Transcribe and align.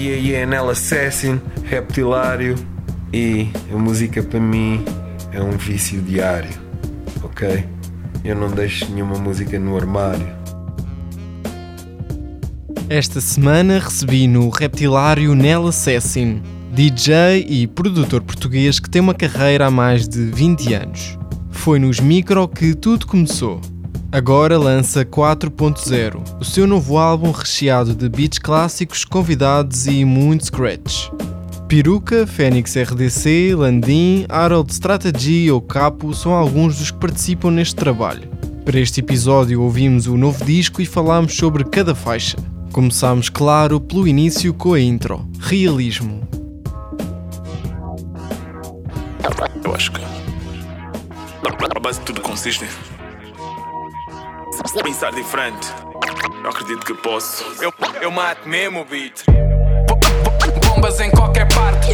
Nel 0.00 0.70
Assassin, 0.70 1.38
Reptilário 1.64 2.54
e 3.12 3.50
a 3.70 3.76
música 3.76 4.22
para 4.22 4.40
mim 4.40 4.82
é 5.30 5.42
um 5.42 5.50
vício 5.50 6.00
diário, 6.00 6.48
ok? 7.22 7.66
Eu 8.24 8.34
não 8.34 8.48
deixo 8.50 8.90
nenhuma 8.90 9.18
música 9.18 9.58
no 9.58 9.76
armário. 9.76 10.26
Esta 12.88 13.20
semana 13.20 13.78
recebi 13.78 14.26
no 14.26 14.48
Reptilário 14.48 15.34
Nel 15.34 15.66
Assassin, 15.66 16.40
DJ 16.72 17.44
e 17.46 17.66
produtor 17.66 18.22
português 18.22 18.80
que 18.80 18.88
tem 18.88 19.02
uma 19.02 19.14
carreira 19.14 19.66
há 19.66 19.70
mais 19.70 20.08
de 20.08 20.24
20 20.24 20.72
anos. 20.72 21.18
Foi 21.50 21.78
nos 21.78 22.00
micro 22.00 22.48
que 22.48 22.74
tudo 22.74 23.06
começou. 23.06 23.60
Agora 24.12 24.58
lança 24.58 25.04
4.0, 25.04 26.40
o 26.40 26.44
seu 26.44 26.66
novo 26.66 26.98
álbum 26.98 27.30
recheado 27.30 27.94
de 27.94 28.08
beats 28.08 28.40
clássicos, 28.40 29.04
convidados 29.04 29.86
e 29.86 30.04
muito 30.04 30.46
scratch. 30.46 31.10
Peruca, 31.68 32.26
Fênix 32.26 32.74
RDC, 32.74 33.54
Landim, 33.54 34.26
Harold 34.28 34.72
Strategy 34.72 35.48
ou 35.48 35.60
Capo 35.60 36.12
são 36.12 36.32
alguns 36.32 36.76
dos 36.76 36.90
que 36.90 36.98
participam 36.98 37.52
neste 37.52 37.76
trabalho. 37.76 38.28
Para 38.64 38.80
este 38.80 38.98
episódio 38.98 39.62
ouvimos 39.62 40.08
o 40.08 40.16
novo 40.16 40.44
disco 40.44 40.82
e 40.82 40.86
falámos 40.86 41.36
sobre 41.36 41.62
cada 41.62 41.94
faixa. 41.94 42.36
Começámos, 42.72 43.28
claro, 43.28 43.80
pelo 43.80 44.08
início 44.08 44.52
com 44.52 44.72
a 44.72 44.80
intro, 44.80 45.24
Realismo. 45.38 46.28
Eu 49.64 49.72
acho 49.72 49.92
que. 49.92 50.00
A 51.76 51.80
base 51.80 52.00
de 52.00 52.06
tudo 52.06 52.20
consiste 52.20 52.66
pensar 54.82 55.12
diferente. 55.12 55.66
Eu 56.42 56.50
acredito 56.50 56.84
que 56.84 56.94
posso. 56.94 57.44
Eu, 57.62 57.72
eu 58.00 58.10
mato 58.10 58.48
mesmo 58.48 58.80
o 58.80 58.84
beat. 58.84 59.24
Bombas 60.66 61.00
em 61.00 61.10
qualquer 61.10 61.48
parte. 61.52 61.90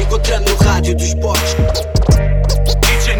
Encontrando 0.00 0.50
no 0.50 0.56
rádio 0.56 0.96
dos 0.96 1.14
postos. 1.14 1.86
DJ 2.82 3.18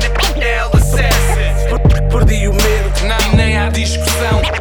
Assassin. 0.75 2.09
Perdi 2.11 2.49
o 2.49 2.53
medo. 2.53 2.91
Não, 3.07 3.37
nem 3.37 3.59
há 3.59 3.69
discussão. 3.69 4.58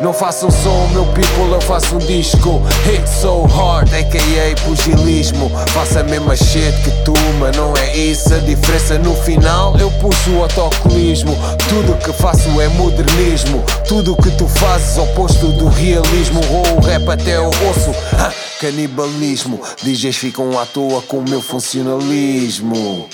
Não 0.00 0.14
faço 0.14 0.46
um 0.46 0.50
som, 0.50 0.88
meu 0.92 1.04
people, 1.06 1.52
eu 1.52 1.60
faço 1.60 1.94
um 1.94 1.98
disco. 1.98 2.62
Hit 2.84 3.06
so 3.08 3.42
hard, 3.42 3.88
aka 3.92 4.62
pugilismo. 4.64 5.50
Faço 5.68 5.98
a 5.98 6.02
mesma 6.02 6.34
shit 6.34 6.72
que 6.82 6.90
tu, 7.04 7.12
mas 7.38 7.54
não 7.56 7.76
é 7.76 7.96
isso. 7.96 8.32
A 8.34 8.38
diferença 8.38 8.98
no 8.98 9.14
final, 9.14 9.76
eu 9.78 9.90
puxo 9.92 10.30
o 10.30 10.42
autocolismo. 10.42 11.36
Tudo 11.68 11.98
que 11.98 12.12
faço 12.14 12.48
é 12.60 12.68
modernismo. 12.68 13.62
Tudo 13.86 14.16
que 14.16 14.30
tu 14.30 14.46
fazes, 14.48 14.96
oposto 14.96 15.48
do 15.48 15.68
realismo. 15.68 16.40
Ou 16.50 16.78
o 16.78 16.80
rap 16.80 17.08
até 17.08 17.38
o 17.38 17.48
osso. 17.48 17.90
Ha, 18.16 18.32
canibalismo. 18.58 19.60
DJs 19.82 20.16
ficam 20.16 20.58
à 20.58 20.64
toa 20.64 21.02
com 21.02 21.18
o 21.18 21.28
meu 21.28 21.42
funcionalismo. 21.42 23.06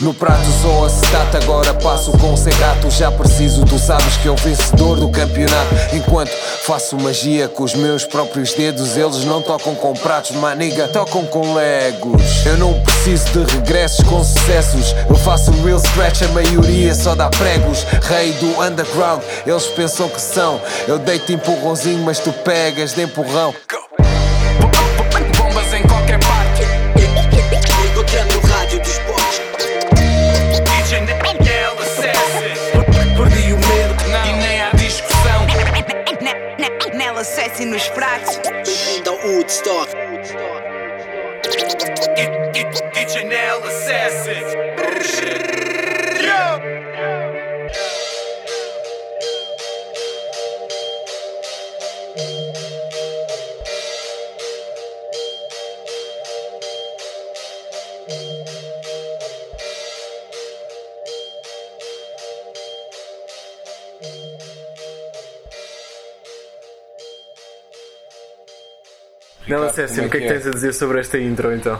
No 0.00 0.14
prato 0.14 0.46
sou 0.62 0.86
acetato, 0.86 1.36
agora 1.36 1.74
passo 1.74 2.10
com 2.12 2.34
ser 2.34 2.54
gato. 2.54 2.90
Já 2.90 3.12
preciso, 3.12 3.66
tu 3.66 3.78
sabes 3.78 4.16
que 4.16 4.28
é 4.28 4.30
o 4.30 4.36
vencedor 4.36 4.98
do 4.98 5.10
campeonato. 5.10 5.74
Enquanto 5.92 6.30
faço 6.64 6.96
magia 6.96 7.48
com 7.48 7.64
os 7.64 7.74
meus 7.74 8.06
próprios 8.06 8.54
dedos, 8.54 8.96
eles 8.96 9.24
não 9.24 9.42
tocam 9.42 9.74
com 9.74 9.92
pratos, 9.92 10.30
maniga, 10.30 10.88
tocam 10.88 11.26
com 11.26 11.52
legos. 11.52 12.46
Eu 12.46 12.56
não 12.56 12.80
preciso 12.80 13.26
de 13.26 13.54
regressos 13.56 14.02
com 14.06 14.24
sucessos. 14.24 14.94
Eu 15.06 15.16
faço 15.16 15.50
real 15.62 15.78
scratch, 15.78 16.22
a 16.22 16.28
maioria 16.28 16.94
só 16.94 17.14
dá 17.14 17.28
pregos. 17.28 17.84
Rei 18.02 18.32
do 18.32 18.58
underground, 18.58 19.22
eles 19.46 19.66
pensam 19.66 20.08
que 20.08 20.20
são. 20.20 20.58
Eu 20.88 20.98
deito 20.98 21.30
empurrãozinho, 21.30 22.02
mas 22.02 22.18
tu 22.18 22.32
pegas 22.32 22.94
de 22.94 23.02
empurrão. 23.02 23.54
Nel 69.46 69.64
Assassin, 69.64 69.82
Assassin, 69.82 70.06
o 70.06 70.10
que 70.10 70.16
é 70.18 70.20
que 70.20 70.28
tens 70.28 70.46
a 70.46 70.50
dizer 70.50 70.72
sobre 70.74 71.00
esta 71.00 71.18
intro 71.18 71.52
então? 71.54 71.78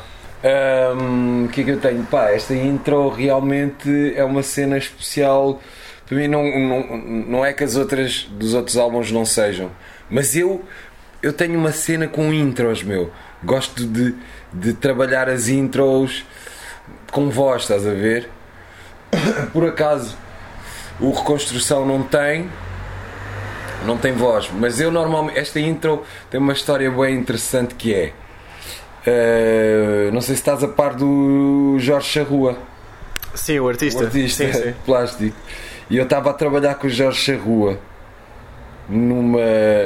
O 1.44 1.48
que 1.48 1.60
é 1.60 1.64
que 1.64 1.70
eu 1.70 1.80
tenho? 1.80 2.02
Pá, 2.04 2.30
esta 2.30 2.54
intro 2.54 3.10
realmente 3.10 4.14
é 4.16 4.24
uma 4.24 4.42
cena 4.42 4.78
especial. 4.78 5.60
Para 6.06 6.16
mim, 6.16 6.26
não, 6.26 6.42
não, 6.42 6.96
não 6.96 7.46
é 7.46 7.52
que 7.52 7.62
as 7.62 7.76
outras 7.76 8.26
dos 8.30 8.54
outros 8.54 8.76
álbuns 8.76 9.12
não 9.12 9.24
sejam, 9.24 9.70
mas 10.08 10.34
eu, 10.34 10.64
eu 11.22 11.32
tenho 11.32 11.58
uma 11.58 11.72
cena 11.72 12.08
com 12.08 12.32
intros, 12.32 12.82
meu. 12.82 13.12
Gosto 13.44 13.86
de, 13.86 14.14
de 14.52 14.72
trabalhar 14.72 15.28
as 15.28 15.48
intros 15.48 16.24
com 17.12 17.30
voz, 17.30 17.62
estás 17.62 17.86
a 17.86 17.92
ver? 17.92 18.28
Por 19.52 19.66
acaso, 19.66 20.16
o 20.98 21.10
Reconstrução 21.12 21.86
não 21.86 22.02
tem, 22.02 22.50
não 23.86 23.96
tem 23.98 24.12
voz, 24.12 24.50
mas 24.58 24.80
eu 24.80 24.90
normalmente. 24.90 25.38
Esta 25.38 25.58
intro 25.60 26.02
tem 26.30 26.40
uma 26.40 26.52
história 26.52 26.90
bem 26.90 27.16
interessante 27.16 27.74
que 27.74 27.94
é. 27.94 28.12
eh, 29.06 30.10
não 30.12 30.20
sei 30.20 30.34
se 30.34 30.40
estás 30.42 30.62
a 30.62 30.68
par 30.68 30.94
do 30.94 31.76
Jorge 31.78 32.08
Charrua, 32.08 32.56
Sim, 33.34 33.60
o 33.60 33.68
artista. 33.68 34.02
o 34.02 34.06
artista 34.06 34.52
Sim, 34.52 34.62
sim. 34.62 34.74
plástico. 34.84 35.36
E 35.88 35.96
eu 35.96 36.04
estava 36.04 36.30
a 36.30 36.32
trabalhar 36.34 36.74
com 36.76 36.86
o 36.86 36.90
Jorge 36.90 37.18
Charrua 37.20 37.78
numa, 38.88 39.40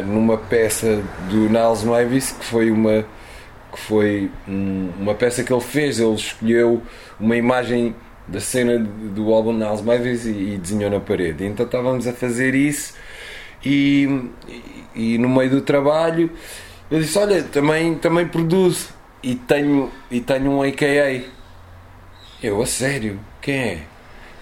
numa 0.07 0.37
peça 0.39 1.03
do 1.29 1.49
Niles 1.49 1.83
Mavis 1.85 2.33
que 2.33 2.45
foi 2.45 2.71
uma 2.71 3.05
que 3.73 3.81
foi 3.81 4.31
um- 4.49 4.91
uma 5.01 5.15
peça 5.15 5.43
que 5.43 5.53
ele 5.53 5.61
fez. 5.61 5.99
Ele 5.99 6.15
escolheu 6.15 6.81
uma 7.19 7.37
imagem 7.37 7.95
da 8.29 8.41
cena 8.41 8.79
do 8.79 9.33
álbum 9.33 9.53
Niles 9.53 9.83
Mavis 9.83 10.25
e, 10.27 10.31
e 10.31 10.59
desenhou 10.59 10.91
na 10.91 11.01
parede. 11.01 11.45
Então 11.45 11.67
estávamos 11.67 12.07
a 12.07 12.13
fazer 12.13 12.55
isso 12.55 12.95
e, 13.65 14.31
e, 14.95 15.15
e 15.15 15.19
no 15.19 15.29
meio 15.29 15.51
do 15.51 15.61
trabalho 15.61 16.31
eu 16.91 17.01
disse, 17.01 17.19
olha, 17.19 17.43
também, 17.43 17.95
também 17.97 18.27
produzo 18.29 18.91
e 19.23 19.35
tenho, 19.35 19.91
e 20.11 20.21
tenho 20.21 20.51
um 20.51 20.63
AKA. 20.63 21.25
Eu, 22.43 22.61
a 22.61 22.67
sério? 22.67 23.19
Quem 23.41 23.55
é? 23.59 23.79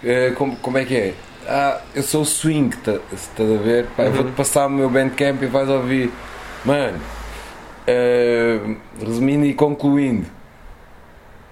Eh, 0.04 0.30
como, 0.36 0.56
como 0.56 0.76
é 0.76 0.84
que 0.84 0.96
é? 0.96 1.14
Ah, 1.46 1.80
eu 1.94 2.02
sou 2.02 2.22
o 2.22 2.26
Swing, 2.26 2.76
tá- 2.78 2.98
estás 3.12 3.50
a 3.50 3.56
ver? 3.56 3.86
Eu 3.96 4.12
vou-te 4.12 4.32
passar 4.32 4.66
o 4.66 4.70
meu 4.70 4.90
bandcamp 4.90 5.40
e 5.42 5.46
vais 5.46 5.68
ouvir. 5.68 6.10
Mano, 6.64 7.00
eh, 7.86 8.58
resumindo 8.98 9.46
e 9.46 9.54
concluindo, 9.54 10.26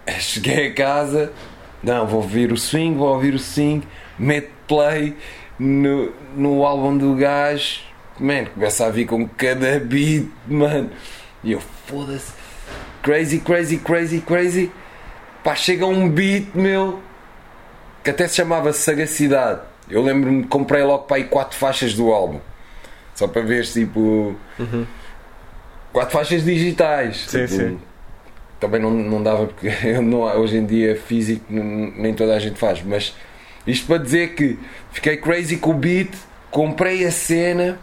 cheguei 0.18 0.68
a 0.68 0.74
casa, 0.74 1.32
não, 1.82 2.06
vou 2.06 2.20
ouvir 2.22 2.52
o 2.52 2.56
swing, 2.56 2.96
vou 2.96 3.08
ouvir 3.08 3.34
o 3.34 3.38
swing, 3.38 3.82
mete 4.18 4.50
play 4.66 5.16
no, 5.60 6.10
no 6.34 6.64
álbum 6.64 6.96
do 6.96 7.14
gajo, 7.14 7.80
man, 8.18 8.46
começa 8.46 8.86
a 8.86 8.90
vir 8.90 9.04
com 9.04 9.28
cada 9.28 9.78
beat, 9.78 10.26
mano. 10.48 10.90
E 11.44 11.52
eu, 11.52 11.60
foda-se, 11.86 12.32
crazy, 13.02 13.40
crazy, 13.40 13.76
crazy, 13.76 14.20
crazy. 14.22 14.72
Pá, 15.44 15.54
chega 15.54 15.84
um 15.84 16.08
beat, 16.08 16.48
meu, 16.54 17.00
que 18.02 18.08
até 18.08 18.26
se 18.26 18.36
chamava 18.36 18.72
Sagacidade. 18.72 19.60
Eu 19.90 20.02
lembro-me, 20.02 20.44
comprei 20.44 20.82
logo 20.82 21.04
para 21.04 21.18
aí 21.18 21.24
quatro 21.24 21.58
faixas 21.58 21.92
do 21.92 22.10
álbum. 22.10 22.40
Só 23.14 23.28
para 23.28 23.42
ver, 23.42 23.66
tipo. 23.66 24.34
Quatro 25.92 26.12
faixas 26.12 26.42
digitais. 26.42 27.26
Sim, 27.28 27.46
tipo, 27.46 27.60
sim. 27.60 27.78
Também 28.58 28.80
não, 28.80 28.90
não 28.90 29.22
dava, 29.22 29.46
porque 29.46 29.68
eu 29.84 30.00
não, 30.00 30.20
hoje 30.20 30.56
em 30.56 30.64
dia 30.64 30.96
físico 30.96 31.44
nem 31.50 32.14
toda 32.14 32.34
a 32.34 32.38
gente 32.38 32.58
faz. 32.58 32.82
Mas 32.82 33.14
isto 33.66 33.86
para 33.86 33.98
dizer 33.98 34.34
que 34.34 34.58
fiquei 34.92 35.16
crazy 35.16 35.56
com 35.56 35.70
o 35.70 35.74
beat, 35.74 36.12
comprei 36.50 37.04
a 37.04 37.10
cena 37.10 37.78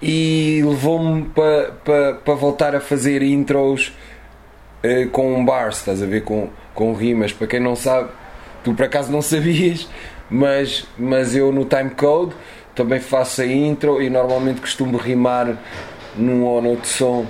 e 0.00 0.62
levou-me 0.64 1.24
para 1.24 1.72
pa, 1.84 2.18
pa 2.24 2.34
voltar 2.34 2.74
a 2.74 2.80
fazer 2.80 3.22
intros 3.22 3.92
eh, 4.82 5.06
com 5.06 5.44
bars, 5.44 5.78
estás 5.78 6.02
a 6.02 6.06
ver? 6.06 6.22
Com, 6.22 6.48
com 6.74 6.92
rimas. 6.94 7.32
Para 7.32 7.46
quem 7.46 7.60
não 7.60 7.76
sabe, 7.76 8.10
tu 8.64 8.72
por 8.74 8.84
acaso 8.84 9.12
não 9.12 9.20
sabias, 9.22 9.88
mas, 10.30 10.86
mas 10.98 11.34
eu 11.34 11.52
no 11.52 11.64
timecode 11.64 12.32
também 12.74 13.00
faço 13.00 13.42
a 13.42 13.46
intro 13.46 14.00
e 14.00 14.08
normalmente 14.08 14.60
costumo 14.60 14.96
rimar 14.96 15.58
num 16.16 16.44
ou 16.44 16.62
noutro 16.62 16.88
som. 16.88 17.26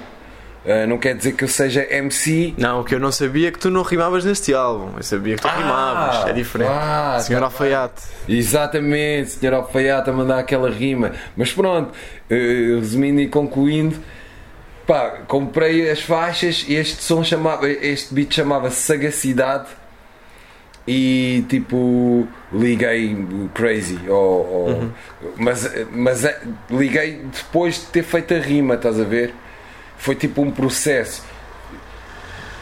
Eh, 0.64 0.86
não 0.86 0.98
quer 0.98 1.14
dizer 1.16 1.32
que 1.32 1.44
eu 1.44 1.48
seja 1.48 1.86
MC. 1.90 2.54
Não, 2.58 2.80
o 2.80 2.84
que 2.84 2.94
eu 2.94 3.00
não 3.00 3.10
sabia 3.10 3.48
é 3.48 3.50
que 3.50 3.58
tu 3.58 3.70
não 3.70 3.82
rimavas 3.82 4.24
neste 4.26 4.52
álbum. 4.52 4.92
Eu 4.96 5.02
sabia 5.02 5.36
que 5.36 5.42
tu 5.42 5.48
rimavas. 5.48 6.26
É 6.28 6.32
diferente. 6.34 6.68
ah, 6.70 7.18
Senhor 7.20 7.38
tá 7.40 7.46
Alfaiate. 7.46 8.02
Exatamente, 8.28 9.30
Sr. 9.30 9.54
Alfaiate 9.54 10.10
a 10.10 10.12
mandar 10.12 10.38
aquela 10.38 10.68
rima. 10.70 11.12
Mas 11.34 11.50
pronto, 11.52 11.92
eh, 12.28 12.76
resumindo 12.78 13.20
e 13.22 13.28
concluindo, 13.28 13.96
pá, 14.86 15.20
comprei 15.26 15.90
as 15.90 16.00
faixas 16.02 16.66
e 16.68 16.74
este 16.74 17.02
som 17.02 17.24
chamava, 17.24 17.66
este 17.66 18.12
beat 18.12 18.34
chamava-se 18.34 18.82
Sagacidade 18.82 19.66
e 20.86 21.44
tipo 21.48 22.26
liguei 22.52 23.16
crazy 23.54 23.98
ou, 24.08 24.46
ou- 24.68 24.90
mas, 25.36 25.70
mas 25.92 26.24
eh, 26.24 26.38
liguei 26.70 27.22
depois 27.32 27.76
de 27.80 27.86
ter 27.86 28.02
feito 28.02 28.34
a 28.34 28.38
rima, 28.38 28.74
estás 28.74 28.98
a 29.00 29.04
ver? 29.04 29.32
Foi 30.00 30.14
tipo 30.14 30.42
um 30.42 30.50
processo. 30.50 31.22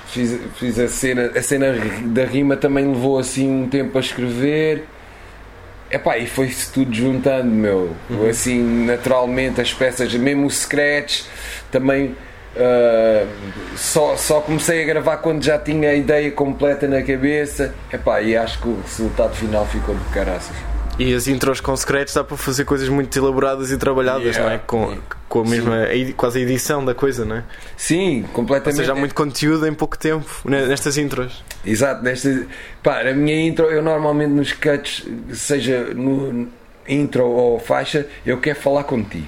Fiz, 0.09 0.39
fiz 0.57 0.79
a 0.79 0.89
cena, 0.89 1.31
a 1.35 1.43
cena 1.43 1.73
da 2.07 2.25
rima 2.25 2.57
também 2.57 2.87
levou 2.87 3.19
assim 3.19 3.49
um 3.51 3.69
tempo 3.69 3.97
a 3.97 4.01
escrever. 4.01 4.85
Epá, 5.91 6.19
e 6.19 6.27
foi-se 6.27 6.71
tudo 6.71 6.95
juntando, 6.95 7.51
meu. 7.51 7.97
Assim, 8.29 8.85
naturalmente, 8.85 9.61
as 9.61 9.73
peças, 9.73 10.13
mesmo 10.15 10.47
o 10.47 10.51
scratch, 10.51 11.23
também 11.71 12.15
ah, 12.57 13.27
só, 13.77 14.17
só 14.17 14.41
comecei 14.41 14.83
a 14.83 14.87
gravar 14.87 15.19
quando 15.19 15.45
já 15.45 15.59
tinha 15.59 15.91
a 15.91 15.95
ideia 15.95 16.31
completa 16.33 16.89
na 16.89 17.03
cabeça. 17.03 17.75
Epá, 17.93 18.21
e 18.21 18.37
acho 18.37 18.61
que 18.61 18.69
o 18.69 18.81
resultado 18.81 19.35
final 19.35 19.65
ficou 19.67 19.95
de 19.95 20.05
caraças. 20.07 20.57
E 20.99 21.15
as 21.15 21.29
intros 21.29 21.61
com 21.61 21.77
secretos 21.77 22.15
dá 22.15 22.25
para 22.25 22.37
fazer 22.37 22.65
coisas 22.65 22.89
muito 22.89 23.17
elaboradas 23.17 23.71
e 23.71 23.77
trabalhadas, 23.79 24.37
Yeah. 24.37 24.43
não 24.43 24.51
é? 24.51 24.59
Com, 24.59 24.99
com 25.29 25.41
a 25.41 25.45
mesma, 25.45 25.77
quase 26.17 26.39
a 26.39 26.43
edição 26.43 26.85
da 26.85 26.95
coisa, 26.95 27.25
não 27.25 27.37
é? 27.37 27.45
Sim, 27.77 28.23
Ou 28.23 28.29
completamente. 28.29 28.77
seja, 28.79 28.93
há 28.93 28.95
muito 28.97 29.15
conteúdo 29.15 29.67
em 29.67 29.75
pouco 29.75 29.99
tempo 29.99 30.27
ne- 30.45 30.67
nestas 30.67 30.97
intros. 30.97 31.45
Exato, 31.65 32.03
nesta. 32.03 32.47
Pá, 32.83 33.01
a 33.01 33.13
minha 33.13 33.39
intro, 33.47 33.67
eu 33.67 33.83
normalmente 33.83 34.31
nos 34.33 34.53
cuts, 34.53 35.05
seja 35.33 35.85
no 35.95 36.49
intro 36.89 37.25
ou 37.27 37.59
faixa, 37.61 38.07
eu 38.25 38.39
quero 38.39 38.59
falar 38.59 38.85
contigo. 38.85 39.27